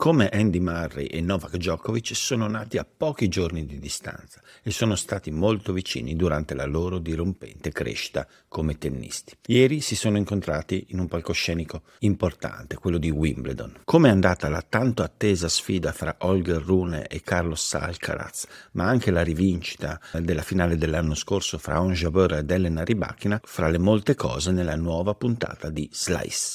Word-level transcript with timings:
Come 0.00 0.28
Andy 0.28 0.60
Murray 0.60 1.06
e 1.06 1.20
Novak 1.20 1.56
Djokovic 1.56 2.14
sono 2.14 2.46
nati 2.46 2.78
a 2.78 2.86
pochi 2.86 3.26
giorni 3.26 3.66
di 3.66 3.80
distanza 3.80 4.40
e 4.62 4.70
sono 4.70 4.94
stati 4.94 5.32
molto 5.32 5.72
vicini 5.72 6.14
durante 6.14 6.54
la 6.54 6.66
loro 6.66 7.00
dirompente 7.00 7.72
crescita 7.72 8.24
come 8.46 8.78
tennisti. 8.78 9.36
Ieri 9.46 9.80
si 9.80 9.96
sono 9.96 10.16
incontrati 10.16 10.86
in 10.90 11.00
un 11.00 11.08
palcoscenico 11.08 11.82
importante, 11.98 12.76
quello 12.76 12.98
di 12.98 13.10
Wimbledon. 13.10 13.80
Come 13.82 14.06
è 14.06 14.12
andata 14.12 14.48
la 14.48 14.62
tanto 14.62 15.02
attesa 15.02 15.48
sfida 15.48 15.90
fra 15.90 16.14
Holger 16.20 16.62
Rune 16.62 17.08
e 17.08 17.20
Carlos 17.22 17.74
Alcaraz, 17.74 18.46
ma 18.74 18.86
anche 18.86 19.10
la 19.10 19.24
rivincita 19.24 20.00
della 20.20 20.42
finale 20.42 20.76
dell'anno 20.76 21.16
scorso 21.16 21.58
fra 21.58 21.80
Ons 21.80 21.98
Jabeur 21.98 22.34
ed 22.34 22.50
Elena 22.52 22.84
Rybakina, 22.84 23.40
fra 23.42 23.66
le 23.66 23.78
molte 23.78 24.14
cose 24.14 24.52
nella 24.52 24.76
nuova 24.76 25.14
puntata 25.14 25.68
di 25.70 25.90
Slice. 25.90 26.54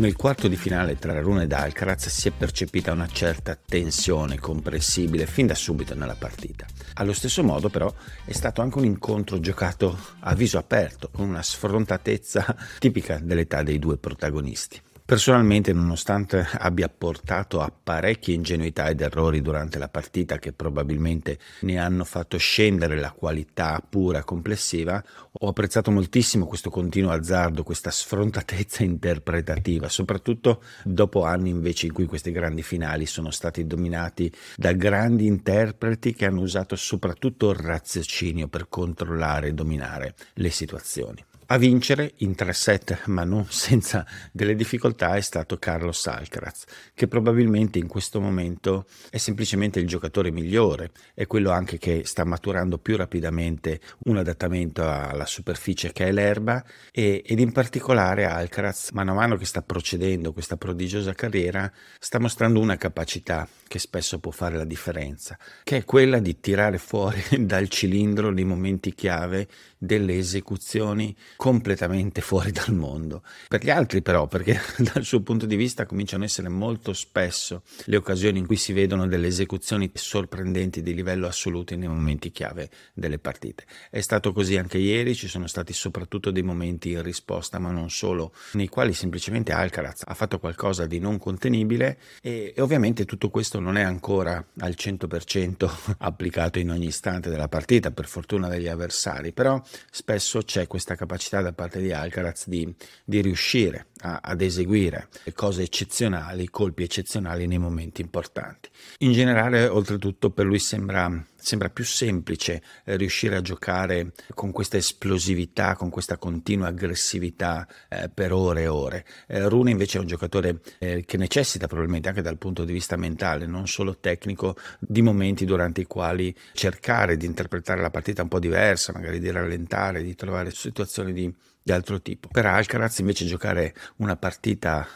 Nel 0.00 0.16
quarto 0.16 0.48
di 0.48 0.56
finale 0.56 0.96
tra 0.96 1.20
Rune 1.20 1.42
ed 1.42 1.52
Alcaraz 1.52 2.08
si 2.08 2.28
è 2.28 2.30
percepita 2.30 2.90
una 2.92 3.06
certa 3.06 3.54
tensione 3.54 4.38
comprensibile 4.38 5.26
fin 5.26 5.46
da 5.46 5.54
subito 5.54 5.94
nella 5.94 6.14
partita. 6.14 6.64
Allo 6.94 7.12
stesso 7.12 7.42
modo 7.42 7.68
però 7.68 7.92
è 8.24 8.32
stato 8.32 8.62
anche 8.62 8.78
un 8.78 8.86
incontro 8.86 9.40
giocato 9.40 9.98
a 10.20 10.34
viso 10.34 10.56
aperto, 10.56 11.10
con 11.12 11.28
una 11.28 11.42
sfrontatezza 11.42 12.56
tipica 12.80 13.18
dell'età 13.18 13.62
dei 13.62 13.78
due 13.78 13.98
protagonisti. 13.98 14.80
Personalmente, 15.10 15.72
nonostante 15.72 16.46
abbia 16.60 16.88
portato 16.88 17.60
a 17.60 17.72
parecchie 17.82 18.36
ingenuità 18.36 18.88
ed 18.88 19.00
errori 19.00 19.42
durante 19.42 19.76
la 19.80 19.88
partita 19.88 20.38
che 20.38 20.52
probabilmente 20.52 21.36
ne 21.62 21.80
hanno 21.80 22.04
fatto 22.04 22.36
scendere 22.36 22.96
la 22.96 23.10
qualità 23.10 23.84
pura 23.84 24.22
complessiva, 24.22 25.02
ho 25.32 25.48
apprezzato 25.48 25.90
moltissimo 25.90 26.46
questo 26.46 26.70
continuo 26.70 27.10
azzardo, 27.10 27.64
questa 27.64 27.90
sfrontatezza 27.90 28.84
interpretativa, 28.86 29.88
soprattutto 29.88 30.62
dopo 30.84 31.24
anni 31.24 31.50
invece 31.50 31.86
in 31.86 31.92
cui 31.92 32.06
questi 32.06 32.30
grandi 32.30 32.62
finali 32.62 33.04
sono 33.04 33.32
stati 33.32 33.66
dominati 33.66 34.32
da 34.54 34.70
grandi 34.74 35.26
interpreti 35.26 36.14
che 36.14 36.26
hanno 36.26 36.42
usato 36.42 36.76
soprattutto 36.76 37.50
il 37.50 37.56
raziocinio 37.56 38.46
per 38.46 38.68
controllare 38.68 39.48
e 39.48 39.54
dominare 39.54 40.14
le 40.34 40.50
situazioni. 40.50 41.24
A 41.52 41.58
vincere 41.58 42.12
in 42.18 42.36
tre 42.36 42.52
set, 42.52 43.06
ma 43.06 43.24
non 43.24 43.44
senza 43.48 44.06
delle 44.30 44.54
difficoltà, 44.54 45.16
è 45.16 45.20
stato 45.20 45.58
Carlos 45.58 46.06
Alcaraz, 46.06 46.64
che 46.94 47.08
probabilmente 47.08 47.80
in 47.80 47.88
questo 47.88 48.20
momento 48.20 48.86
è 49.10 49.16
semplicemente 49.16 49.80
il 49.80 49.88
giocatore 49.88 50.30
migliore, 50.30 50.92
è 51.12 51.26
quello 51.26 51.50
anche 51.50 51.76
che 51.76 52.02
sta 52.04 52.24
maturando 52.24 52.78
più 52.78 52.96
rapidamente 52.96 53.80
un 54.04 54.18
adattamento 54.18 54.88
alla 54.88 55.26
superficie 55.26 55.90
che 55.90 56.06
è 56.06 56.12
l'erba 56.12 56.64
e, 56.92 57.24
ed 57.26 57.40
in 57.40 57.50
particolare 57.50 58.26
Alcaraz, 58.26 58.90
mano 58.92 59.10
a 59.10 59.14
mano 59.14 59.36
che 59.36 59.44
sta 59.44 59.60
procedendo 59.60 60.32
questa 60.32 60.56
prodigiosa 60.56 61.14
carriera, 61.14 61.68
sta 61.98 62.20
mostrando 62.20 62.60
una 62.60 62.76
capacità 62.76 63.48
che 63.66 63.80
spesso 63.80 64.20
può 64.20 64.30
fare 64.30 64.56
la 64.56 64.64
differenza, 64.64 65.36
che 65.64 65.78
è 65.78 65.84
quella 65.84 66.20
di 66.20 66.38
tirare 66.38 66.78
fuori 66.78 67.20
dal 67.44 67.68
cilindro 67.68 68.30
nei 68.30 68.44
momenti 68.44 68.94
chiave 68.94 69.48
delle 69.76 70.16
esecuzioni 70.16 71.16
completamente 71.40 72.20
fuori 72.20 72.52
dal 72.52 72.74
mondo. 72.74 73.22
Per 73.48 73.64
gli 73.64 73.70
altri 73.70 74.02
però, 74.02 74.26
perché 74.26 74.60
dal 74.92 75.04
suo 75.04 75.22
punto 75.22 75.46
di 75.46 75.56
vista 75.56 75.86
cominciano 75.86 76.22
a 76.22 76.26
essere 76.26 76.50
molto 76.50 76.92
spesso 76.92 77.62
le 77.86 77.96
occasioni 77.96 78.40
in 78.40 78.46
cui 78.46 78.56
si 78.56 78.74
vedono 78.74 79.06
delle 79.06 79.28
esecuzioni 79.28 79.90
sorprendenti 79.94 80.82
di 80.82 80.92
livello 80.92 81.26
assoluto 81.26 81.74
nei 81.74 81.88
momenti 81.88 82.30
chiave 82.30 82.68
delle 82.92 83.18
partite. 83.18 83.64
È 83.88 84.02
stato 84.02 84.34
così 84.34 84.58
anche 84.58 84.76
ieri, 84.76 85.14
ci 85.14 85.28
sono 85.28 85.46
stati 85.46 85.72
soprattutto 85.72 86.30
dei 86.30 86.42
momenti 86.42 86.90
in 86.90 87.02
risposta, 87.02 87.58
ma 87.58 87.70
non 87.70 87.88
solo, 87.88 88.34
nei 88.52 88.68
quali 88.68 88.92
semplicemente 88.92 89.52
Alcaraz 89.52 90.02
ha 90.04 90.12
fatto 90.12 90.38
qualcosa 90.38 90.84
di 90.84 90.98
non 90.98 91.18
contenibile 91.18 91.98
e, 92.20 92.52
e 92.54 92.60
ovviamente 92.60 93.06
tutto 93.06 93.30
questo 93.30 93.60
non 93.60 93.78
è 93.78 93.82
ancora 93.82 94.44
al 94.58 94.74
100% 94.76 95.94
applicato 96.04 96.58
in 96.58 96.70
ogni 96.70 96.88
istante 96.88 97.30
della 97.30 97.48
partita, 97.48 97.92
per 97.92 98.06
fortuna 98.06 98.46
degli 98.48 98.68
avversari, 98.68 99.32
però 99.32 99.58
spesso 99.90 100.42
c'è 100.42 100.66
questa 100.66 100.94
capacità 100.94 101.28
capacità 101.30 101.40
da 101.40 101.52
parte 101.52 101.80
di 101.80 101.92
Alcaraz 101.92 102.48
di, 102.48 102.74
di 103.04 103.20
riuscire 103.20 103.86
a, 104.00 104.20
ad 104.22 104.40
eseguire 104.40 105.08
cose 105.34 105.62
eccezionali, 105.62 106.48
colpi 106.48 106.82
eccezionali 106.82 107.46
nei 107.46 107.58
momenti 107.58 108.00
importanti. 108.00 108.68
In 108.98 109.12
generale, 109.12 109.66
oltretutto, 109.66 110.30
per 110.30 110.46
lui 110.46 110.58
sembra 110.58 111.24
sembra 111.40 111.70
più 111.70 111.84
semplice 111.84 112.62
eh, 112.84 112.96
riuscire 112.96 113.36
a 113.36 113.40
giocare 113.40 114.12
con 114.34 114.52
questa 114.52 114.76
esplosività, 114.76 115.74
con 115.74 115.90
questa 115.90 116.16
continua 116.16 116.68
aggressività 116.68 117.66
eh, 117.88 118.08
per 118.12 118.32
ore 118.32 118.62
e 118.62 118.66
ore. 118.66 119.04
Eh, 119.26 119.48
Rune 119.48 119.70
invece 119.70 119.98
è 119.98 120.00
un 120.00 120.06
giocatore 120.06 120.60
eh, 120.78 121.04
che 121.04 121.16
necessita 121.16 121.66
probabilmente 121.66 122.08
anche 122.08 122.22
dal 122.22 122.38
punto 122.38 122.64
di 122.64 122.72
vista 122.72 122.96
mentale, 122.96 123.46
non 123.46 123.66
solo 123.66 123.98
tecnico, 123.98 124.56
di 124.78 125.02
momenti 125.02 125.44
durante 125.44 125.82
i 125.82 125.86
quali 125.86 126.34
cercare 126.52 127.16
di 127.16 127.26
interpretare 127.26 127.80
la 127.80 127.90
partita 127.90 128.22
un 128.22 128.28
po' 128.28 128.38
diversa, 128.38 128.92
magari 128.92 129.18
di 129.18 129.30
rallentare, 129.30 130.02
di 130.02 130.14
trovare 130.14 130.50
situazioni 130.50 131.12
di 131.12 131.32
di 131.62 131.72
altro 131.72 132.00
tipo. 132.00 132.28
Per 132.28 132.46
Alcaraz 132.46 132.98
invece 132.98 133.26
giocare 133.26 133.74
una 133.96 134.16
partita 134.16 134.86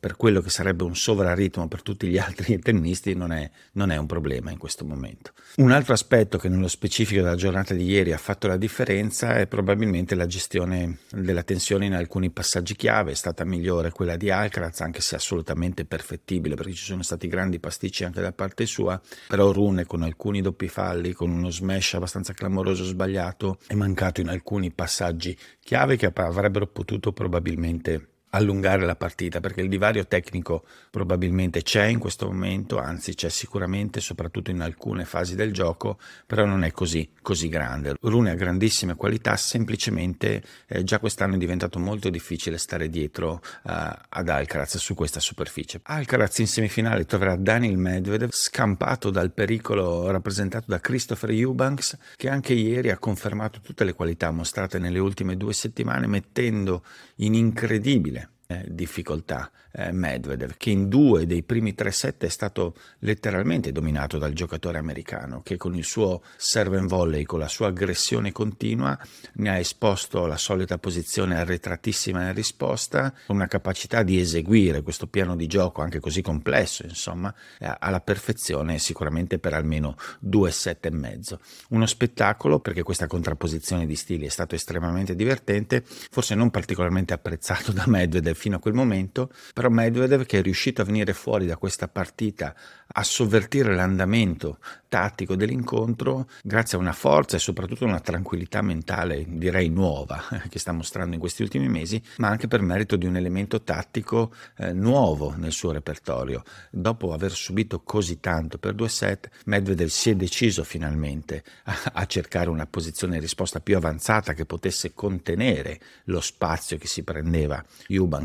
per 0.00 0.16
quello 0.16 0.40
che 0.40 0.50
sarebbe 0.50 0.82
un 0.82 0.96
sovraritmo 0.96 1.68
per 1.68 1.82
tutti 1.82 2.08
gli 2.08 2.18
altri 2.18 2.58
tennisti 2.58 3.14
non 3.14 3.32
è, 3.32 3.48
non 3.72 3.90
è, 3.90 3.96
un 3.96 4.06
problema 4.06 4.50
in 4.50 4.58
questo 4.58 4.84
momento. 4.84 5.32
Un 5.56 5.70
altro 5.70 5.92
aspetto 5.92 6.38
che 6.38 6.48
nello 6.48 6.68
specifico 6.68 7.22
della 7.22 7.36
giornata 7.36 7.74
di 7.74 7.84
ieri 7.84 8.12
ha 8.12 8.18
fatto 8.18 8.48
la 8.48 8.56
differenza 8.56 9.36
è 9.36 9.46
probabilmente 9.46 10.14
la 10.14 10.26
gestione 10.26 10.98
della 11.10 11.42
tensione 11.42 11.86
in 11.86 11.94
alcuni 11.94 12.30
passaggi 12.30 12.74
chiave, 12.74 13.12
è 13.12 13.14
stata 13.14 13.44
migliore 13.44 13.90
quella 13.90 14.16
di 14.16 14.30
Alcaraz 14.30 14.80
anche 14.80 15.00
se 15.00 15.14
assolutamente 15.14 15.84
perfettibile 15.84 16.54
perché 16.54 16.72
ci 16.72 16.84
sono 16.84 17.02
stati 17.02 17.28
grandi 17.28 17.60
pasticci 17.60 18.04
anche 18.04 18.20
da 18.20 18.32
parte 18.32 18.66
sua, 18.66 19.00
però 19.28 19.52
Rune 19.52 19.84
con 19.84 20.02
alcuni 20.02 20.40
doppi 20.40 20.68
falli, 20.68 21.12
con 21.12 21.30
uno 21.30 21.50
smash 21.50 21.94
abbastanza 21.94 22.32
clamoroso 22.32 22.84
sbagliato 22.84 23.58
è 23.66 23.74
mancato 23.74 24.20
in 24.20 24.28
alcuni 24.28 24.70
passaggi 24.70 25.36
chiave 25.62 25.96
che 26.00 26.10
avrebbero 26.14 26.66
potuto 26.66 27.12
probabilmente 27.12 28.09
allungare 28.30 28.84
la 28.84 28.96
partita 28.96 29.40
perché 29.40 29.60
il 29.60 29.68
divario 29.68 30.06
tecnico 30.06 30.64
probabilmente 30.90 31.62
c'è 31.62 31.86
in 31.86 31.98
questo 31.98 32.26
momento, 32.26 32.78
anzi 32.78 33.14
c'è 33.14 33.28
sicuramente 33.28 34.00
soprattutto 34.00 34.50
in 34.50 34.60
alcune 34.60 35.04
fasi 35.04 35.34
del 35.34 35.52
gioco, 35.52 35.98
però 36.26 36.44
non 36.44 36.64
è 36.64 36.70
così, 36.72 37.10
così 37.22 37.48
grande. 37.48 37.94
Rune 38.00 38.30
ha 38.30 38.34
grandissime 38.34 38.94
qualità, 38.94 39.36
semplicemente 39.36 40.42
eh, 40.66 40.84
già 40.84 40.98
quest'anno 40.98 41.34
è 41.34 41.38
diventato 41.38 41.78
molto 41.78 42.10
difficile 42.10 42.58
stare 42.58 42.88
dietro 42.88 43.40
uh, 43.62 43.70
ad 44.08 44.28
Alcaraz 44.28 44.76
su 44.76 44.94
questa 44.94 45.20
superficie. 45.20 45.80
Alcaraz 45.82 46.38
in 46.38 46.46
semifinale 46.46 47.04
troverà 47.04 47.36
Daniel 47.36 47.76
Medvedev 47.76 48.30
scampato 48.32 49.10
dal 49.10 49.32
pericolo 49.32 50.10
rappresentato 50.10 50.66
da 50.68 50.80
Christopher 50.80 51.30
Eubanks 51.30 51.96
che 52.16 52.28
anche 52.28 52.52
ieri 52.52 52.90
ha 52.90 52.98
confermato 52.98 53.60
tutte 53.60 53.84
le 53.84 53.94
qualità 53.94 54.30
mostrate 54.30 54.78
nelle 54.78 54.98
ultime 54.98 55.36
due 55.36 55.52
settimane 55.52 56.06
mettendo 56.06 56.82
in 57.16 57.34
incredibile 57.34 58.19
eh, 58.50 58.64
difficoltà 58.66 59.48
eh, 59.70 59.92
Medvedev, 59.92 60.54
che 60.56 60.70
in 60.70 60.88
due 60.88 61.24
dei 61.24 61.44
primi 61.44 61.72
tre 61.72 61.92
set 61.92 62.24
è 62.24 62.28
stato 62.28 62.74
letteralmente 63.00 63.70
dominato 63.70 64.18
dal 64.18 64.32
giocatore 64.32 64.78
americano, 64.78 65.40
che 65.42 65.56
con 65.56 65.76
il 65.76 65.84
suo 65.84 66.22
serve 66.36 66.78
and 66.78 66.88
volley, 66.88 67.22
con 67.22 67.38
la 67.38 67.46
sua 67.46 67.68
aggressione 67.68 68.32
continua, 68.32 68.98
ne 69.34 69.50
ha 69.50 69.58
esposto 69.58 70.26
la 70.26 70.36
solita 70.36 70.78
posizione 70.78 71.38
arretratissima 71.38 72.26
in 72.26 72.34
risposta, 72.34 73.14
con 73.26 73.36
una 73.36 73.46
capacità 73.46 74.02
di 74.02 74.18
eseguire 74.18 74.82
questo 74.82 75.06
piano 75.06 75.36
di 75.36 75.46
gioco 75.46 75.80
anche 75.82 76.00
così 76.00 76.20
complesso, 76.20 76.82
insomma, 76.82 77.32
eh, 77.60 77.72
alla 77.78 78.00
perfezione 78.00 78.78
sicuramente 78.78 79.38
per 79.38 79.54
almeno 79.54 79.94
due 80.18 80.50
set 80.50 80.86
e 80.86 80.90
mezzo. 80.90 81.38
Uno 81.68 81.86
spettacolo 81.86 82.58
perché 82.58 82.82
questa 82.82 83.06
contrapposizione 83.06 83.86
di 83.86 83.94
stili 83.94 84.26
è 84.26 84.30
stato 84.30 84.56
estremamente 84.56 85.14
divertente, 85.14 85.84
forse 85.84 86.34
non 86.34 86.50
particolarmente 86.50 87.12
apprezzato 87.14 87.70
da 87.70 87.84
Medvedev 87.86 88.38
fino 88.40 88.56
a 88.56 88.58
quel 88.58 88.72
momento, 88.72 89.30
però 89.52 89.68
Medvedev 89.68 90.24
che 90.24 90.38
è 90.38 90.42
riuscito 90.42 90.80
a 90.80 90.86
venire 90.86 91.12
fuori 91.12 91.44
da 91.44 91.58
questa 91.58 91.88
partita 91.88 92.54
a 92.92 93.02
sovvertire 93.04 93.74
l'andamento 93.74 94.58
tattico 94.88 95.36
dell'incontro 95.36 96.28
grazie 96.42 96.76
a 96.76 96.80
una 96.80 96.92
forza 96.92 97.36
e 97.36 97.38
soprattutto 97.38 97.84
una 97.84 98.00
tranquillità 98.00 98.62
mentale, 98.62 99.24
direi 99.28 99.68
nuova, 99.68 100.20
che 100.48 100.58
sta 100.58 100.72
mostrando 100.72 101.14
in 101.14 101.20
questi 101.20 101.42
ultimi 101.42 101.68
mesi, 101.68 102.02
ma 102.16 102.28
anche 102.28 102.48
per 102.48 102.62
merito 102.62 102.96
di 102.96 103.06
un 103.06 103.16
elemento 103.16 103.62
tattico 103.62 104.32
eh, 104.56 104.72
nuovo 104.72 105.34
nel 105.36 105.52
suo 105.52 105.70
repertorio. 105.70 106.42
Dopo 106.70 107.12
aver 107.12 107.32
subito 107.32 107.82
così 107.82 108.18
tanto 108.18 108.58
per 108.58 108.74
due 108.74 108.88
set, 108.88 109.28
Medvedev 109.44 109.88
si 109.88 110.10
è 110.10 110.16
deciso 110.16 110.64
finalmente 110.64 111.44
a, 111.64 111.92
a 111.92 112.06
cercare 112.06 112.48
una 112.48 112.66
posizione 112.66 113.14
di 113.14 113.20
risposta 113.20 113.60
più 113.60 113.76
avanzata 113.76 114.32
che 114.32 114.46
potesse 114.46 114.94
contenere 114.94 115.78
lo 116.04 116.20
spazio 116.20 116.78
che 116.78 116.86
si 116.86 117.04
prendeva 117.04 117.62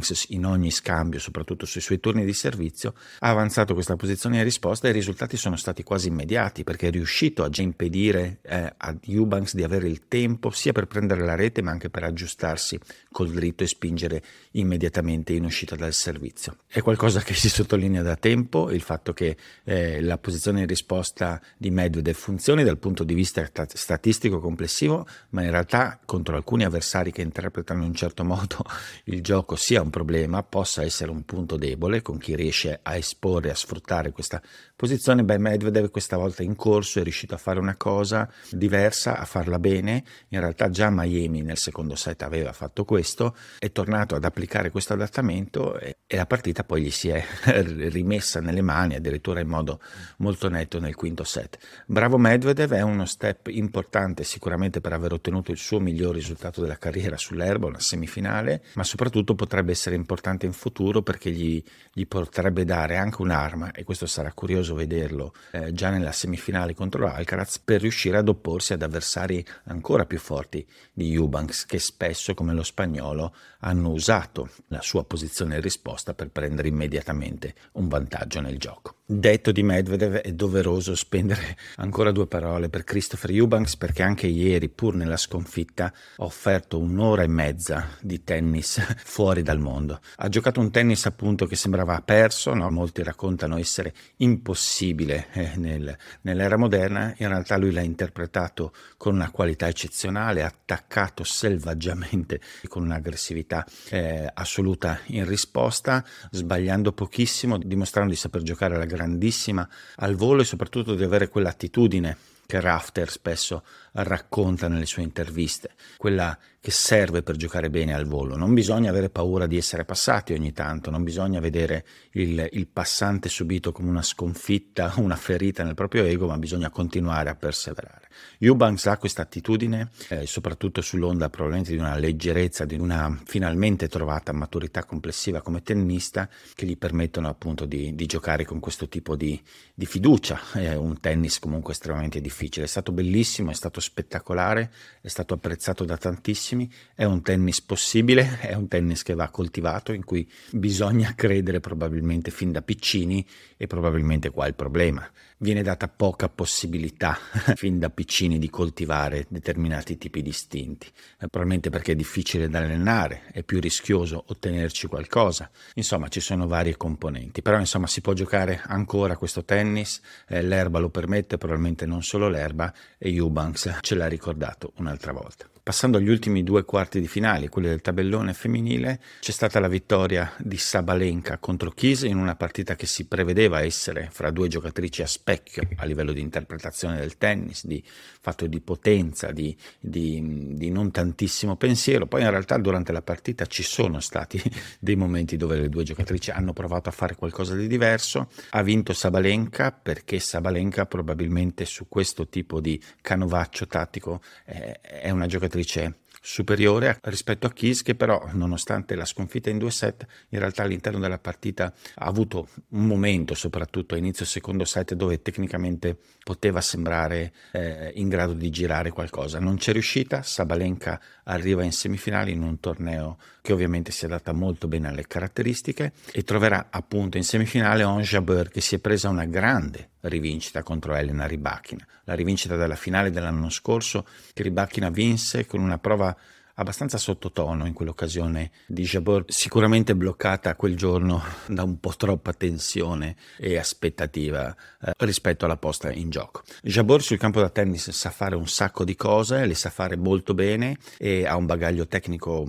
Eubanks 0.05 0.25
in 0.29 0.45
ogni 0.45 0.71
scambio, 0.71 1.19
soprattutto 1.19 1.65
sui 1.65 1.81
suoi 1.81 1.99
turni 1.99 2.25
di 2.25 2.33
servizio, 2.33 2.93
ha 3.19 3.29
avanzato 3.29 3.73
questa 3.73 3.95
posizione 3.95 4.37
di 4.37 4.43
risposta 4.43 4.87
e 4.87 4.91
i 4.91 4.93
risultati 4.93 5.37
sono 5.37 5.55
stati 5.55 5.83
quasi 5.83 6.09
immediati 6.09 6.63
perché 6.63 6.87
è 6.87 6.91
riuscito 6.91 7.43
a 7.43 7.49
impedire 7.55 8.39
eh, 8.43 8.73
a 8.75 8.95
Eubanks 9.01 9.55
di 9.55 9.63
avere 9.63 9.87
il 9.87 10.07
tempo 10.07 10.51
sia 10.51 10.71
per 10.71 10.85
prendere 10.85 11.23
la 11.23 11.35
rete 11.35 11.61
ma 11.61 11.71
anche 11.71 11.89
per 11.89 12.03
aggiustarsi 12.03 12.79
col 13.11 13.31
dritto 13.31 13.63
e 13.63 13.67
spingere 13.67 14.23
immediatamente 14.51 15.33
in 15.33 15.45
uscita 15.45 15.75
dal 15.75 15.93
servizio. 15.93 16.57
È 16.67 16.81
qualcosa 16.81 17.21
che 17.21 17.33
si 17.33 17.49
sottolinea 17.49 18.01
da 18.01 18.15
tempo, 18.15 18.69
il 18.71 18.81
fatto 18.81 19.13
che 19.13 19.37
eh, 19.63 20.01
la 20.01 20.17
posizione 20.17 20.61
in 20.61 20.67
risposta 20.67 21.41
di 21.57 21.71
Medvedev 21.71 22.15
funzioni 22.15 22.63
dal 22.63 22.77
punto 22.77 23.03
di 23.03 23.13
vista 23.13 23.49
statistico 23.73 24.39
complessivo, 24.39 25.07
ma 25.29 25.43
in 25.43 25.51
realtà 25.51 25.99
contro 26.05 26.35
alcuni 26.35 26.63
avversari 26.65 27.11
che 27.11 27.21
interpretano 27.21 27.81
in 27.81 27.89
un 27.89 27.95
certo 27.95 28.23
modo 28.23 28.63
il 29.05 29.21
gioco 29.21 29.55
sia 29.55 29.81
un 29.81 29.89
problema, 29.95 30.43
possa 30.43 30.83
essere 30.83 31.09
un 31.09 31.23
punto 31.23 31.55
debole 31.55 32.01
con 32.01 32.17
chi 32.17 32.35
riesce 32.35 32.81
a 32.83 32.97
esporre, 32.97 33.49
a 33.49 33.55
sfruttare 33.55 34.11
questa 34.11 34.41
posizione. 34.75 35.23
Beh, 35.23 35.37
Medvedev 35.37 35.89
questa 35.89 36.17
volta 36.17 36.43
in 36.43 36.57
corso 36.57 36.99
è 36.99 37.03
riuscito 37.03 37.33
a 37.33 37.37
fare 37.37 37.59
una 37.59 37.77
cosa 37.77 38.29
diversa, 38.49 39.17
a 39.17 39.23
farla 39.23 39.57
bene. 39.57 40.03
In 40.29 40.41
realtà 40.41 40.69
già 40.69 40.89
Miami 40.89 41.43
nel 41.43 41.57
secondo 41.57 41.95
set 41.95 42.23
aveva 42.23 42.51
fatto 42.51 42.83
questo, 42.83 43.37
è 43.57 43.71
tornato 43.71 44.15
ad 44.15 44.25
applicare 44.25 44.69
questo 44.69 44.91
adattamento 44.91 45.79
e, 45.79 45.99
e 46.05 46.17
la 46.17 46.25
partita 46.25 46.65
poi 46.65 46.81
gli 46.81 46.91
si 46.91 47.07
è 47.07 47.23
rimessa 47.63 48.41
nelle 48.41 48.61
mani, 48.61 48.95
addirittura 48.95 49.39
in 49.39 49.47
modo 49.47 49.79
molto 50.17 50.49
netto 50.49 50.81
nel 50.81 50.95
quinto 50.95 51.23
set. 51.23 51.57
Bravo 51.85 52.17
Medvedev, 52.17 52.73
è 52.73 52.81
uno 52.81 53.05
step 53.05 53.47
importante 53.47 54.25
sicuramente 54.25 54.81
per 54.81 54.91
aver 54.91 55.13
ottenuto 55.13 55.51
il 55.51 55.57
suo 55.57 55.79
miglior 55.79 56.13
risultato 56.13 56.59
della 56.59 56.77
carriera 56.77 57.15
sull'erba, 57.15 57.67
una 57.67 57.79
semifinale, 57.79 58.61
ma 58.73 58.83
soprattutto 58.83 59.35
potrebbe 59.35 59.73
essere 59.75 59.95
importante 59.95 60.45
in 60.45 60.53
futuro 60.53 61.01
perché 61.01 61.29
gli, 61.29 61.61
gli 61.93 62.07
potrebbe 62.07 62.65
dare 62.65 62.97
anche 62.97 63.21
un'arma, 63.21 63.71
e 63.71 63.83
questo 63.83 64.05
sarà 64.05 64.31
curioso 64.33 64.73
vederlo 64.73 65.33
eh, 65.51 65.71
già 65.73 65.89
nella 65.89 66.11
semifinale 66.11 66.73
contro 66.73 67.07
Alcaraz 67.07 67.59
per 67.59 67.81
riuscire 67.81 68.17
ad 68.17 68.27
opporsi 68.27 68.73
ad 68.73 68.81
avversari 68.81 69.45
ancora 69.65 70.05
più 70.05 70.17
forti 70.17 70.65
di 70.91 71.13
Eubanks 71.13 71.65
che 71.65 71.79
spesso 71.79 72.33
come 72.33 72.53
lo 72.53 72.63
spagnolo 72.63 73.33
hanno 73.59 73.89
usato 73.89 74.49
la 74.67 74.81
sua 74.81 75.03
posizione 75.03 75.55
in 75.55 75.61
risposta 75.61 76.13
per 76.13 76.29
prendere 76.29 76.67
immediatamente 76.67 77.53
un 77.73 77.87
vantaggio 77.87 78.39
nel 78.39 78.57
gioco. 78.57 78.95
Detto 79.07 79.51
di 79.51 79.61
Medvedev 79.61 80.15
è 80.15 80.31
doveroso 80.31 80.95
spendere 80.95 81.55
ancora 81.77 82.11
due 82.11 82.25
parole 82.25 82.69
per 82.69 82.83
Christopher 82.83 83.29
Eubanks 83.29 83.77
perché 83.77 84.01
anche 84.01 84.25
ieri 84.25 84.67
pur 84.67 84.95
nella 84.95 85.15
sconfitta 85.15 85.85
ha 85.85 86.23
offerto 86.23 86.79
un'ora 86.79 87.21
e 87.21 87.27
mezza 87.27 87.89
di 88.01 88.23
tennis 88.23 88.83
fuori 89.05 89.43
dal 89.43 89.59
mondo. 89.59 89.99
Ha 90.15 90.27
giocato 90.27 90.59
un 90.59 90.71
tennis 90.71 91.05
appunto 91.05 91.45
che 91.45 91.55
sembrava 91.55 92.01
perso, 92.01 92.55
no? 92.55 92.71
molti 92.71 93.03
raccontano 93.03 93.59
essere 93.59 93.93
impossibile 94.17 95.27
eh, 95.33 95.51
nel, 95.57 95.95
nell'era 96.21 96.57
moderna, 96.57 97.13
in 97.19 97.27
realtà 97.27 97.57
lui 97.57 97.73
l'ha 97.73 97.81
interpretato 97.81 98.73
con 98.97 99.13
una 99.13 99.29
qualità 99.29 99.67
eccezionale, 99.67 100.41
attaccato 100.41 101.23
selvaggiamente 101.23 102.41
con 102.67 102.81
un'aggressività 102.81 103.67
eh, 103.89 104.27
assoluta 104.33 104.99
in 105.09 105.27
risposta, 105.27 106.03
sbagliando 106.31 106.91
pochissimo, 106.91 107.59
dimostrando 107.59 108.09
di 108.09 108.17
saper 108.17 108.41
giocare 108.41 108.73
alla 108.73 108.93
grandissima 108.95 109.67
al 109.97 110.15
volo 110.15 110.41
e 110.41 110.45
soprattutto 110.45 110.95
di 110.95 111.03
avere 111.03 111.29
quell'attitudine 111.29 112.17
che 112.45 112.59
Rafter 112.59 113.09
spesso 113.09 113.63
racconta 113.93 114.67
nelle 114.67 114.85
sue 114.85 115.03
interviste, 115.03 115.71
quella 115.97 116.37
che 116.65 116.71
serve 116.71 117.21
per 117.21 117.35
giocare 117.35 117.69
bene 117.69 117.93
al 117.93 118.07
volo. 118.07 118.35
Non 118.35 118.55
bisogna 118.55 118.89
avere 118.89 119.11
paura 119.11 119.45
di 119.45 119.55
essere 119.55 119.85
passati 119.85 120.33
ogni 120.33 120.51
tanto, 120.51 120.89
non 120.89 121.03
bisogna 121.03 121.39
vedere 121.39 121.85
il, 122.13 122.49
il 122.53 122.65
passante 122.65 123.29
subito 123.29 123.71
come 123.71 123.89
una 123.89 124.01
sconfitta, 124.01 124.91
una 124.97 125.15
ferita 125.15 125.61
nel 125.61 125.75
proprio 125.75 126.05
ego, 126.05 126.25
ma 126.25 126.39
bisogna 126.39 126.71
continuare 126.71 127.29
a 127.29 127.35
perseverare. 127.35 128.05
Eubanks 128.39 128.87
ha 128.87 128.97
questa 128.97 129.21
attitudine, 129.21 129.89
eh, 130.09 130.25
soprattutto 130.25 130.81
sull'onda 130.81 131.29
probabilmente 131.29 131.71
di 131.71 131.77
una 131.77 131.97
leggerezza, 131.97 132.65
di 132.65 132.75
una 132.75 133.15
finalmente 133.25 133.87
trovata 133.87 134.31
maturità 134.31 134.85
complessiva 134.85 135.41
come 135.41 135.61
tennista, 135.61 136.27
che 136.53 136.65
gli 136.65 136.77
permettono 136.77 137.27
appunto 137.27 137.65
di, 137.65 137.93
di 137.93 138.05
giocare 138.05 138.45
con 138.45 138.59
questo 138.59 138.87
tipo 138.87 139.15
di, 139.15 139.39
di 139.73 139.85
fiducia. 139.85 140.39
È 140.53 140.73
un 140.73 140.99
tennis 140.99 141.39
comunque 141.39 141.73
estremamente 141.73 142.21
difficile. 142.21 142.65
È 142.65 142.69
stato 142.69 142.91
bellissimo, 142.91 143.51
è 143.51 143.53
stato 143.53 143.79
spettacolare, 143.79 144.71
è 145.01 145.07
stato 145.07 145.33
apprezzato 145.33 145.83
da 145.85 145.97
tantissimi, 145.97 146.54
è 146.93 147.03
un 147.03 147.21
tennis 147.21 147.61
possibile, 147.61 148.39
è 148.39 148.53
un 148.53 148.67
tennis 148.67 149.03
che 149.03 149.15
va 149.15 149.29
coltivato, 149.29 149.91
in 149.91 150.03
cui 150.03 150.29
bisogna 150.51 151.13
credere 151.15 151.59
probabilmente 151.59 152.31
fin 152.31 152.51
da 152.51 152.61
piccini 152.61 153.25
e 153.57 153.67
probabilmente 153.67 154.29
qua 154.29 154.45
è 154.45 154.49
il 154.49 154.55
problema. 154.55 155.09
Viene 155.37 155.63
data 155.63 155.89
poca 155.89 156.29
possibilità 156.29 157.17
fin 157.55 157.77
da 157.77 157.89
piccini 157.89 158.39
di 158.39 158.49
coltivare 158.49 159.25
determinati 159.27 159.97
tipi 159.97 160.21
di 160.21 160.29
istinti, 160.29 160.87
eh, 160.87 161.27
probabilmente 161.27 161.69
perché 161.69 161.91
è 161.91 161.95
difficile 161.95 162.47
da 162.47 162.59
allenare, 162.59 163.23
è 163.31 163.43
più 163.43 163.59
rischioso 163.59 164.23
ottenerci 164.27 164.87
qualcosa, 164.87 165.49
insomma 165.73 166.07
ci 166.07 166.21
sono 166.21 166.47
varie 166.47 166.77
componenti, 166.77 167.41
però 167.41 167.59
insomma 167.59 167.87
si 167.87 167.99
può 167.99 168.13
giocare 168.13 168.61
ancora 168.65 169.17
questo 169.17 169.43
tennis, 169.43 169.99
eh, 170.27 170.41
l'erba 170.41 170.79
lo 170.79 170.89
permette, 170.89 171.37
probabilmente 171.37 171.85
non 171.85 172.01
solo 172.01 172.29
l'erba 172.29 172.73
e 172.97 173.13
Eubanks 173.13 173.79
ce 173.81 173.95
l'ha 173.95 174.07
ricordato 174.07 174.71
un'altra 174.77 175.11
volta. 175.11 175.49
Passando 175.65 175.97
agli 175.97 176.09
ultimi 176.09 176.43
due 176.43 176.63
quarti 176.63 176.99
di 176.99 177.07
finale, 177.07 177.49
quelli 177.49 177.69
del 177.69 177.81
tabellone 177.81 178.35
femminile, 178.35 178.99
c'è 179.19 179.31
stata 179.31 179.59
la 179.59 179.67
vittoria 179.67 180.31
di 180.37 180.57
Sabalenka 180.57 181.39
contro 181.39 181.71
Kise 181.71 182.05
in 182.05 182.17
una 182.17 182.35
partita 182.35 182.75
che 182.75 182.85
si 182.85 183.07
prevedeva 183.07 183.63
essere 183.63 184.09
fra 184.11 184.29
due 184.29 184.47
giocatrici 184.47 185.01
a 185.01 185.07
specchio 185.07 185.63
a 185.77 185.85
livello 185.85 186.13
di 186.13 186.21
interpretazione 186.21 186.99
del 186.99 187.17
tennis, 187.17 187.65
di 187.65 187.83
fatto 188.21 188.45
di 188.45 188.61
potenza, 188.61 189.31
di, 189.31 189.57
di, 189.79 190.53
di 190.53 190.69
non 190.69 190.91
tantissimo 190.91 191.55
pensiero. 191.55 192.05
Poi 192.05 192.21
in 192.21 192.29
realtà 192.29 192.59
durante 192.59 192.91
la 192.91 193.01
partita 193.01 193.47
ci 193.47 193.63
sono 193.63 193.99
stati 194.01 194.39
dei 194.77 194.95
momenti 194.95 195.35
dove 195.35 195.57
le 195.57 195.69
due 195.69 195.81
giocatrici 195.81 196.29
hanno 196.29 196.53
provato 196.53 196.89
a 196.89 196.91
fare 196.91 197.15
qualcosa 197.15 197.55
di 197.55 197.65
diverso. 197.65 198.29
Ha 198.51 198.61
vinto 198.61 198.93
Sabalenka 198.93 199.71
perché 199.71 200.19
Sabalenka 200.19 200.85
probabilmente 200.85 201.65
su 201.65 201.87
questo 201.87 202.27
tipo 202.27 202.59
di 202.59 202.79
canovaccio 203.01 203.65
tattico 203.65 204.21
eh, 204.45 204.79
è 204.79 205.09
una 205.09 205.25
giocatrice 205.25 205.53
giocatrice 205.55 205.99
superiore 206.25 206.97
rispetto 207.03 207.45
a 207.45 207.51
Kiss 207.51 207.83
che 207.83 207.93
però 207.93 208.27
nonostante 208.31 208.95
la 208.95 209.05
sconfitta 209.05 209.51
in 209.51 209.59
due 209.59 209.69
set 209.69 210.07
in 210.29 210.39
realtà 210.39 210.63
all'interno 210.63 210.97
della 210.97 211.19
partita 211.19 211.71
ha 211.95 212.05
avuto 212.05 212.47
un 212.69 212.87
momento 212.87 213.35
soprattutto 213.35 213.93
a 213.93 213.99
inizio 213.99 214.25
secondo 214.25 214.65
set 214.65 214.95
dove 214.95 215.21
tecnicamente 215.21 215.95
poteva 216.23 216.61
sembrare 216.61 217.31
eh, 217.51 217.91
in 217.95 218.09
grado 218.09 218.33
di 218.33 218.49
girare 218.49 218.89
qualcosa. 218.89 219.39
Non 219.39 219.57
c'è 219.57 219.71
riuscita 219.71 220.23
Sabalenka 220.23 220.99
arriva 221.25 221.63
in 221.63 221.71
semifinale 221.71 222.31
in 222.31 222.41
un 222.41 222.59
torneo 222.59 223.19
che 223.43 223.53
ovviamente 223.53 223.91
si 223.91 224.05
adatta 224.05 224.33
molto 224.33 224.67
bene 224.67 224.87
alle 224.87 225.05
caratteristiche 225.05 225.93
e 226.11 226.23
troverà 226.23 226.69
appunto 226.71 227.17
in 227.17 227.23
semifinale 227.23 227.83
On 227.83 228.01
Jabeur 228.01 228.49
che 228.49 228.61
si 228.61 228.73
è 228.73 228.79
presa 228.79 229.09
una 229.09 229.25
grande 229.25 229.91
rivincita 230.07 230.63
contro 230.63 230.95
Elena 230.95 231.25
Ribachina, 231.25 231.85
la 232.03 232.13
rivincita 232.13 232.55
della 232.55 232.75
finale 232.75 233.11
dell'anno 233.11 233.49
scorso 233.49 234.05
che 234.33 234.43
Ribachina 234.43 234.89
vinse 234.89 235.45
con 235.45 235.61
una 235.61 235.77
prova 235.77 236.15
abbastanza 236.55 236.97
sottotono 236.97 237.65
in 237.65 237.73
quell'occasione 237.73 238.51
di 238.65 238.83
Jabor, 238.83 239.25
sicuramente 239.27 239.95
bloccata 239.95 240.55
quel 240.55 240.75
giorno 240.75 241.21
da 241.47 241.63
un 241.63 241.79
po' 241.79 241.93
troppa 241.95 242.33
tensione 242.33 243.15
e 243.37 243.57
aspettativa 243.57 244.55
eh, 244.81 244.93
rispetto 244.99 245.45
alla 245.45 245.57
posta 245.57 245.91
in 245.91 246.09
gioco. 246.09 246.43
Jabor 246.61 247.01
sul 247.01 247.17
campo 247.17 247.41
da 247.41 247.49
tennis 247.49 247.89
sa 247.89 248.09
fare 248.09 248.35
un 248.35 248.47
sacco 248.47 248.83
di 248.83 248.95
cose, 248.95 249.45
le 249.45 249.55
sa 249.55 249.69
fare 249.69 249.97
molto 249.97 250.33
bene 250.33 250.77
e 250.97 251.25
ha 251.25 251.35
un 251.35 251.45
bagaglio 251.45 251.87
tecnico 251.87 252.45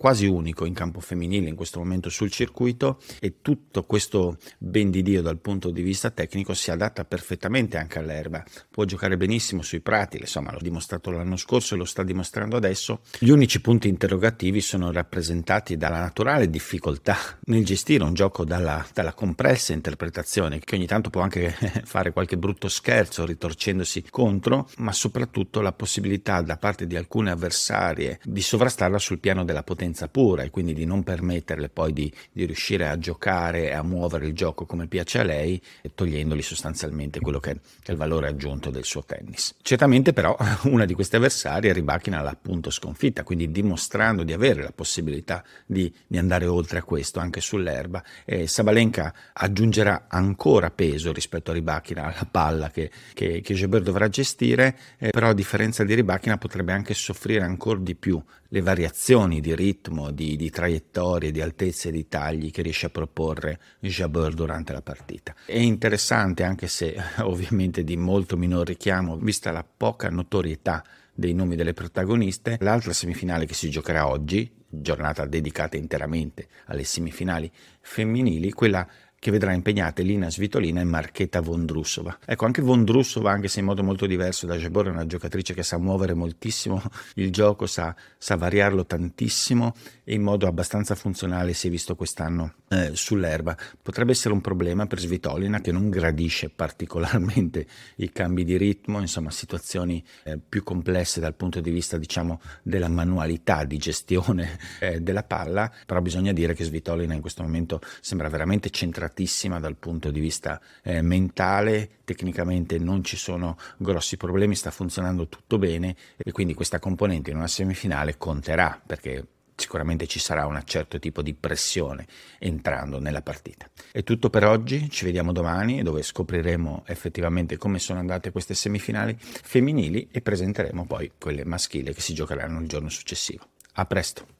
quasi 0.00 0.26
unico 0.26 0.64
in 0.64 0.72
campo 0.72 0.98
femminile 0.98 1.50
in 1.50 1.54
questo 1.54 1.78
momento 1.78 2.08
sul 2.08 2.30
circuito 2.30 3.02
e 3.20 3.42
tutto 3.42 3.84
questo 3.84 4.38
ben 4.56 4.90
di 4.90 5.02
Dio 5.02 5.20
dal 5.20 5.38
punto 5.38 5.68
di 5.68 5.82
vista 5.82 6.08
tecnico 6.08 6.54
si 6.54 6.70
adatta 6.70 7.04
perfettamente 7.04 7.76
anche 7.76 7.98
all'erba. 7.98 8.42
Può 8.70 8.84
giocare 8.84 9.18
benissimo 9.18 9.60
sui 9.60 9.80
prati, 9.80 10.16
insomma 10.16 10.52
l'ho 10.52 10.60
dimostrato 10.62 11.10
l'anno 11.10 11.36
scorso 11.36 11.74
e 11.74 11.76
lo 11.76 11.84
sta 11.84 12.02
dimostrando 12.02 12.56
adesso. 12.56 13.02
Gli 13.18 13.28
unici 13.28 13.60
punti 13.60 13.88
interrogativi 13.88 14.62
sono 14.62 14.90
rappresentati 14.90 15.76
dalla 15.76 16.00
naturale 16.00 16.48
difficoltà 16.48 17.18
nel 17.44 17.66
gestire 17.66 18.02
un 18.02 18.14
gioco 18.14 18.46
dalla, 18.46 18.82
dalla 18.94 19.12
compressa 19.12 19.74
interpretazione 19.74 20.60
che 20.60 20.76
ogni 20.76 20.86
tanto 20.86 21.10
può 21.10 21.20
anche 21.20 21.54
fare 21.84 22.12
qualche 22.12 22.38
brutto 22.38 22.68
scherzo 22.68 23.26
ritorcendosi 23.26 24.06
contro, 24.08 24.66
ma 24.78 24.92
soprattutto 24.92 25.60
la 25.60 25.72
possibilità 25.72 26.40
da 26.40 26.56
parte 26.56 26.86
di 26.86 26.96
alcune 26.96 27.32
avversarie 27.32 28.18
di 28.24 28.40
sovrastarla 28.40 28.98
sul 28.98 29.18
piano 29.18 29.44
della 29.44 29.62
potenza 29.62 29.88
pura 30.08 30.42
e 30.42 30.50
quindi 30.50 30.74
di 30.74 30.84
non 30.84 31.02
permetterle 31.02 31.68
poi 31.68 31.92
di, 31.92 32.12
di 32.32 32.44
riuscire 32.44 32.88
a 32.88 32.98
giocare 32.98 33.68
e 33.68 33.72
a 33.72 33.82
muovere 33.82 34.26
il 34.26 34.34
gioco 34.34 34.66
come 34.66 34.86
piace 34.86 35.18
a 35.20 35.22
lei, 35.22 35.60
togliendogli 35.94 36.42
sostanzialmente 36.42 37.20
quello 37.20 37.40
che 37.40 37.50
è 37.84 37.90
il 37.90 37.96
valore 37.96 38.28
aggiunto 38.28 38.70
del 38.70 38.84
suo 38.84 39.04
tennis. 39.04 39.54
Certamente 39.62 40.12
però 40.12 40.36
una 40.64 40.84
di 40.84 40.94
queste 40.94 41.16
avversarie 41.16 41.72
Ribachina 41.72 42.22
l'ha 42.22 42.30
appunto 42.30 42.70
sconfitta, 42.70 43.22
quindi 43.22 43.50
dimostrando 43.50 44.22
di 44.22 44.32
avere 44.32 44.62
la 44.62 44.72
possibilità 44.72 45.44
di, 45.66 45.92
di 46.06 46.18
andare 46.18 46.46
oltre 46.46 46.78
a 46.78 46.82
questo 46.82 47.20
anche 47.20 47.40
sull'erba 47.40 48.02
e 48.24 48.46
Sabalenka 48.46 49.14
aggiungerà 49.32 50.06
ancora 50.08 50.70
peso 50.70 51.12
rispetto 51.12 51.50
a 51.50 51.54
Ribachina 51.54 52.04
alla 52.04 52.28
palla 52.30 52.70
che, 52.70 52.90
che, 53.14 53.40
che 53.40 53.54
Jabeur 53.54 53.82
dovrà 53.82 54.08
gestire, 54.08 54.76
eh, 54.98 55.10
però 55.10 55.28
a 55.28 55.34
differenza 55.34 55.84
di 55.84 55.94
Ribachina 55.94 56.38
potrebbe 56.38 56.72
anche 56.72 56.94
soffrire 56.94 57.44
ancora 57.44 57.78
di 57.80 57.94
più 57.94 58.22
le 58.52 58.60
variazioni 58.60 59.40
di 59.40 59.54
ritmo, 59.54 59.79
di, 60.12 60.36
di 60.36 60.50
traiettorie, 60.50 61.30
di 61.30 61.40
altezze 61.40 61.90
di 61.90 62.06
tagli 62.08 62.50
che 62.50 62.62
riesce 62.62 62.86
a 62.86 62.90
proporre 62.90 63.58
Jabeur 63.80 64.34
durante 64.34 64.72
la 64.72 64.82
partita. 64.82 65.34
È 65.46 65.56
interessante 65.56 66.42
anche 66.42 66.68
se 66.68 66.94
ovviamente 67.22 67.82
di 67.84 67.96
molto 67.96 68.36
minor 68.36 68.66
richiamo, 68.66 69.16
vista 69.16 69.50
la 69.50 69.64
poca 69.64 70.10
notorietà 70.10 70.84
dei 71.14 71.34
nomi 71.34 71.56
delle 71.56 71.74
protagoniste. 71.74 72.56
L'altra 72.60 72.92
semifinale 72.92 73.46
che 73.46 73.54
si 73.54 73.70
giocherà 73.70 74.08
oggi, 74.08 74.50
giornata 74.68 75.26
dedicata 75.26 75.76
interamente 75.76 76.48
alle 76.66 76.84
semifinali 76.84 77.50
femminili, 77.80 78.52
quella 78.52 78.86
che 79.20 79.30
vedrà 79.30 79.52
impegnate 79.52 80.02
Lina 80.02 80.30
Svitolina 80.30 80.80
e 80.80 80.84
Marchetta 80.84 81.42
Vondrusova. 81.42 82.18
Ecco, 82.24 82.46
anche 82.46 82.62
Vondrusova, 82.62 83.30
anche 83.30 83.48
se 83.48 83.60
in 83.60 83.66
modo 83.66 83.82
molto 83.82 84.06
diverso 84.06 84.46
da 84.46 84.56
Jabor, 84.56 84.86
è 84.86 84.90
una 84.90 85.06
giocatrice 85.06 85.52
che 85.52 85.62
sa 85.62 85.76
muovere 85.76 86.14
moltissimo 86.14 86.82
il 87.16 87.30
gioco, 87.30 87.66
sa, 87.66 87.94
sa 88.16 88.36
variarlo 88.36 88.86
tantissimo 88.86 89.74
e 90.04 90.14
in 90.14 90.22
modo 90.22 90.46
abbastanza 90.46 90.94
funzionale 90.94 91.52
si 91.52 91.66
è 91.66 91.70
visto 91.70 91.94
quest'anno 91.96 92.54
eh, 92.70 92.92
sull'erba. 92.94 93.54
Potrebbe 93.82 94.12
essere 94.12 94.32
un 94.32 94.40
problema 94.40 94.86
per 94.86 95.00
Svitolina 95.00 95.60
che 95.60 95.70
non 95.70 95.90
gradisce 95.90 96.48
particolarmente 96.48 97.66
i 97.96 98.10
cambi 98.10 98.42
di 98.42 98.56
ritmo, 98.56 99.00
insomma 99.00 99.30
situazioni 99.30 100.02
eh, 100.24 100.38
più 100.38 100.62
complesse 100.62 101.20
dal 101.20 101.34
punto 101.34 101.60
di 101.60 101.70
vista 101.70 101.98
diciamo 101.98 102.40
della 102.62 102.88
manualità 102.88 103.64
di 103.64 103.76
gestione 103.76 104.58
eh, 104.80 105.00
della 105.00 105.24
palla, 105.24 105.70
però 105.84 106.00
bisogna 106.00 106.32
dire 106.32 106.54
che 106.54 106.64
Svitolina 106.64 107.12
in 107.12 107.20
questo 107.20 107.42
momento 107.42 107.82
sembra 108.00 108.30
veramente 108.30 108.70
centrata 108.70 109.08
moderatissima 109.10 109.58
dal 109.58 109.76
punto 109.76 110.10
di 110.10 110.20
vista 110.20 110.60
eh, 110.82 111.02
mentale, 111.02 111.98
tecnicamente 112.04 112.78
non 112.78 113.02
ci 113.02 113.16
sono 113.16 113.56
grossi 113.76 114.16
problemi, 114.16 114.54
sta 114.54 114.70
funzionando 114.70 115.28
tutto 115.28 115.58
bene 115.58 115.96
e 116.16 116.30
quindi 116.32 116.54
questa 116.54 116.78
componente 116.78 117.30
in 117.30 117.36
una 117.36 117.48
semifinale 117.48 118.16
conterà 118.16 118.80
perché 118.84 119.26
sicuramente 119.56 120.06
ci 120.06 120.18
sarà 120.18 120.46
un 120.46 120.58
certo 120.64 120.98
tipo 120.98 121.20
di 121.20 121.34
pressione 121.34 122.06
entrando 122.38 122.98
nella 122.98 123.20
partita. 123.20 123.68
È 123.92 124.02
tutto 124.02 124.30
per 124.30 124.46
oggi, 124.46 124.88
ci 124.88 125.04
vediamo 125.04 125.32
domani 125.32 125.82
dove 125.82 126.02
scopriremo 126.02 126.84
effettivamente 126.86 127.58
come 127.58 127.78
sono 127.78 127.98
andate 127.98 128.30
queste 128.30 128.54
semifinali 128.54 129.16
femminili 129.18 130.08
e 130.10 130.22
presenteremo 130.22 130.86
poi 130.86 131.12
quelle 131.18 131.44
maschili 131.44 131.92
che 131.92 132.00
si 132.00 132.14
giocheranno 132.14 132.60
il 132.60 132.68
giorno 132.68 132.88
successivo. 132.88 133.44
A 133.74 133.84
presto! 133.84 134.39